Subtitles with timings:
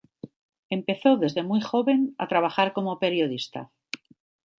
[0.77, 3.69] Empezó desde muy joven a trabajar como periodista.